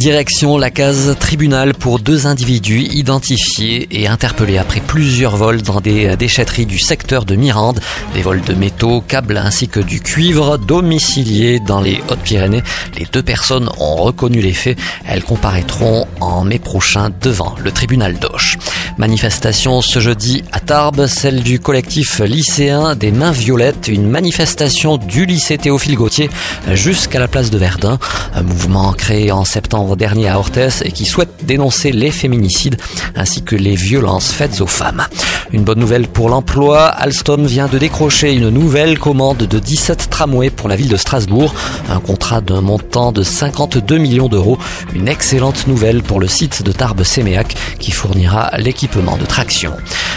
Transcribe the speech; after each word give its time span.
Direction 0.00 0.56
la 0.56 0.70
case 0.70 1.14
tribunal 1.20 1.74
pour 1.74 1.98
deux 1.98 2.26
individus 2.26 2.84
identifiés 2.90 3.86
et 3.90 4.08
interpellés 4.08 4.56
après 4.56 4.80
plusieurs 4.80 5.36
vols 5.36 5.60
dans 5.60 5.82
des 5.82 6.16
déchetteries 6.16 6.64
du 6.64 6.78
secteur 6.78 7.26
de 7.26 7.36
Mirande, 7.36 7.80
des 8.14 8.22
vols 8.22 8.40
de 8.40 8.54
métaux, 8.54 9.02
câbles 9.06 9.36
ainsi 9.36 9.68
que 9.68 9.78
du 9.78 10.00
cuivre 10.00 10.56
domiciliés 10.56 11.60
dans 11.60 11.82
les 11.82 12.00
Hautes-Pyrénées. 12.08 12.62
Les 12.98 13.04
deux 13.12 13.22
personnes 13.22 13.68
ont 13.78 13.96
reconnu 13.96 14.40
les 14.40 14.54
faits. 14.54 14.78
Elles 15.06 15.22
comparaîtront 15.22 16.06
en 16.20 16.44
mai 16.44 16.58
prochain 16.58 17.10
devant 17.20 17.54
le 17.62 17.70
tribunal 17.70 18.18
d'Auch. 18.18 18.56
Manifestation 18.96 19.82
ce 19.82 20.00
jeudi 20.00 20.44
à 20.52 20.60
Tarbes, 20.60 21.08
celle 21.08 21.42
du 21.42 21.60
collectif 21.60 22.20
lycéen 22.20 22.96
des 22.96 23.10
Mains 23.10 23.32
Violettes, 23.32 23.88
une 23.88 24.08
manifestation 24.08 24.96
du 24.96 25.26
lycée 25.26 25.58
Théophile 25.58 25.96
Gauthier 25.96 26.30
jusqu'à 26.72 27.18
la 27.18 27.28
place 27.28 27.50
de 27.50 27.58
Verdun, 27.58 27.98
un 28.34 28.42
mouvement 28.42 28.94
créé 28.94 29.30
en 29.30 29.44
septembre 29.44 29.89
dernier 29.96 30.28
à 30.28 30.38
Orthez 30.38 30.68
et 30.84 30.92
qui 30.92 31.04
souhaite 31.04 31.44
dénoncer 31.44 31.92
les 31.92 32.10
féminicides 32.10 32.76
ainsi 33.16 33.42
que 33.42 33.56
les 33.56 33.74
violences 33.74 34.32
faites 34.32 34.60
aux 34.60 34.66
femmes. 34.66 35.06
Une 35.52 35.64
bonne 35.64 35.80
nouvelle 35.80 36.06
pour 36.06 36.28
l'emploi, 36.28 36.86
Alstom 36.86 37.46
vient 37.46 37.66
de 37.66 37.78
décrocher 37.78 38.32
une 38.32 38.50
nouvelle 38.50 38.98
commande 38.98 39.38
de 39.38 39.58
17 39.58 40.08
tramways 40.08 40.50
pour 40.50 40.68
la 40.68 40.76
ville 40.76 40.88
de 40.88 40.96
Strasbourg, 40.96 41.54
un 41.88 41.98
contrat 41.98 42.40
d'un 42.40 42.60
montant 42.60 43.10
de 43.10 43.22
52 43.22 43.98
millions 43.98 44.28
d'euros, 44.28 44.58
une 44.94 45.08
excellente 45.08 45.66
nouvelle 45.66 46.02
pour 46.02 46.20
le 46.20 46.28
site 46.28 46.62
de 46.62 46.70
Tarbes-Séméac 46.70 47.56
qui 47.78 47.90
fournira 47.90 48.50
l'équipement 48.58 49.16
de 49.16 49.24
traction. 49.24 49.72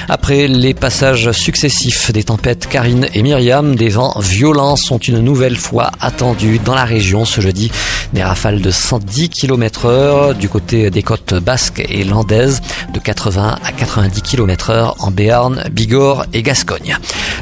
Après 0.10 0.48
les 0.48 0.74
passages 0.74 1.32
successifs 1.32 2.12
des 2.12 2.26
tempêtes 2.26 2.68
Karine 2.68 3.08
et 3.14 3.24
Myriam, 3.24 3.76
des 3.76 3.90
vents 3.90 4.20
violents 4.20 4.76
sont 4.76 4.98
une 4.98 5.20
nouvelle 5.20 5.58
fois 5.58 5.92
attendus 6.00 6.60
dans 6.64 6.76
la 6.76 6.86
région 6.86 7.26
ce 7.26 7.42
jeudi. 7.42 7.72
Des 8.14 8.24
rafales 8.24 8.62
de 8.62 8.70
110 8.70 9.30
km 9.30 9.53
heure 9.86 10.36
du 10.36 10.50
côté 10.50 10.90
des 10.90 11.04
côtes 11.04 11.34
basques 11.34 11.84
et 11.88 12.04
landaises, 12.04 12.62
de 12.94 13.00
80 13.00 13.60
à 13.64 13.72
90 13.72 14.22
km 14.22 14.70
heure 14.70 14.96
en 15.00 15.12
Béarn, 15.12 15.64
Bigorre 15.72 16.26
et 16.34 16.44
Gascogne. 16.44 16.98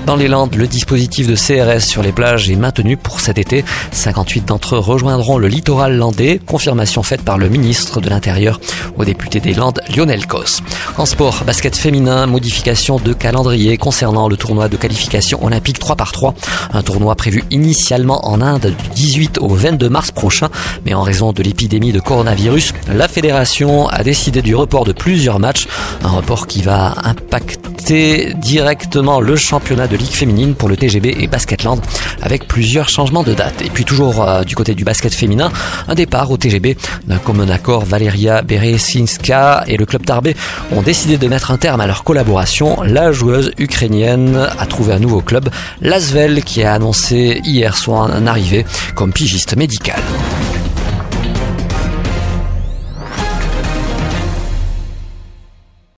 Dans 0.05 0.15
les 0.15 0.27
Landes, 0.27 0.55
le 0.55 0.67
dispositif 0.67 1.27
de 1.27 1.35
CRS 1.35 1.81
sur 1.81 2.01
les 2.01 2.11
plages 2.11 2.49
est 2.49 2.55
maintenu 2.55 2.97
pour 2.97 3.19
cet 3.19 3.37
été. 3.37 3.63
58 3.91 4.45
d'entre 4.45 4.75
eux 4.75 4.79
rejoindront 4.79 5.37
le 5.37 5.47
littoral 5.47 5.95
landais, 5.95 6.39
confirmation 6.45 7.03
faite 7.03 7.21
par 7.21 7.37
le 7.37 7.49
ministre 7.49 8.01
de 8.01 8.09
l'Intérieur 8.09 8.59
au 8.97 9.05
député 9.05 9.39
des 9.39 9.53
Landes, 9.53 9.79
Lionel 9.95 10.27
Cos. 10.27 10.61
En 10.97 11.05
sport, 11.05 11.43
basket 11.45 11.77
féminin, 11.77 12.25
modification 12.25 12.97
de 12.97 13.13
calendrier 13.13 13.77
concernant 13.77 14.27
le 14.27 14.37
tournoi 14.37 14.67
de 14.69 14.77
qualification 14.77 15.43
olympique 15.43 15.79
3 15.79 15.95
par 15.95 16.11
3 16.11 16.33
Un 16.73 16.81
tournoi 16.81 17.15
prévu 17.15 17.43
initialement 17.51 18.27
en 18.27 18.41
Inde 18.41 18.73
du 18.83 18.89
18 18.89 19.37
au 19.39 19.49
22 19.49 19.89
mars 19.89 20.11
prochain, 20.11 20.49
mais 20.85 20.93
en 20.93 21.03
raison 21.03 21.31
de 21.31 21.43
l'épidémie 21.43 21.91
de 21.91 21.99
coronavirus, 22.03 22.73
la 22.93 23.07
fédération 23.07 23.87
a 23.87 24.03
décidé 24.03 24.41
du 24.41 24.55
report 24.55 24.85
de 24.85 24.93
plusieurs 24.93 25.39
matchs, 25.39 25.67
un 26.03 26.09
report 26.09 26.47
qui 26.47 26.61
va 26.61 26.95
impacter 27.03 28.33
directement 28.35 29.19
le 29.19 29.35
championnat 29.35 29.87
de 29.87 29.95
Ligue 29.95 30.11
féminine 30.11 30.55
pour 30.55 30.69
le 30.69 30.77
TGB 30.77 31.17
et 31.19 31.27
Basketland 31.27 31.81
avec 32.21 32.47
plusieurs 32.47 32.89
changements 32.89 33.23
de 33.23 33.33
date. 33.33 33.61
Et 33.61 33.69
puis 33.69 33.85
toujours 33.85 34.21
euh, 34.21 34.43
du 34.43 34.55
côté 34.55 34.75
du 34.75 34.83
basket 34.83 35.13
féminin, 35.13 35.51
un 35.87 35.95
départ 35.95 36.31
au 36.31 36.37
TGB 36.37 36.77
d'un 37.07 37.17
commun 37.17 37.49
accord. 37.49 37.83
Valéria 37.83 38.41
Beresinska 38.41 39.63
et 39.67 39.77
le 39.77 39.85
club 39.85 40.05
Tarbé 40.05 40.35
ont 40.71 40.81
décidé 40.81 41.17
de 41.17 41.27
mettre 41.27 41.51
un 41.51 41.57
terme 41.57 41.81
à 41.81 41.87
leur 41.87 42.03
collaboration. 42.03 42.81
La 42.83 43.11
joueuse 43.11 43.51
ukrainienne 43.57 44.47
a 44.57 44.65
trouvé 44.65 44.93
un 44.93 44.99
nouveau 44.99 45.21
club, 45.21 45.49
l'Asvel, 45.81 46.43
qui 46.43 46.63
a 46.63 46.73
annoncé 46.73 47.41
hier 47.43 47.75
soir 47.75 48.09
un 48.11 48.27
arrivée 48.27 48.65
comme 48.95 49.11
pigiste 49.11 49.55
médical. 49.55 49.99